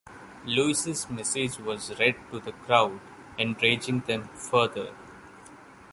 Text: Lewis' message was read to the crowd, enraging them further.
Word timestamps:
Lewis' 0.47 1.07
message 1.11 1.59
was 1.59 1.93
read 1.99 2.15
to 2.31 2.39
the 2.39 2.51
crowd, 2.53 2.99
enraging 3.37 3.99
them 4.07 4.23
further. 4.29 4.95